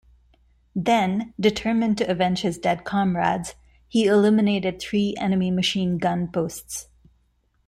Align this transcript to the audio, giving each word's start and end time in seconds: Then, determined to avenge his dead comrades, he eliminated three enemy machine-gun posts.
Then, 0.75 1.35
determined 1.39 1.99
to 1.99 2.09
avenge 2.09 2.41
his 2.41 2.57
dead 2.57 2.85
comrades, 2.85 3.53
he 3.87 4.05
eliminated 4.07 4.79
three 4.81 5.13
enemy 5.19 5.51
machine-gun 5.51 6.29
posts. 6.29 6.87